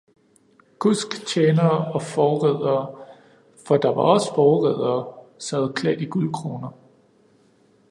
[0.79, 2.95] Kusk, tjenere og forridere,
[3.67, 6.69] for der var også forridere, sad klædt i guldkroner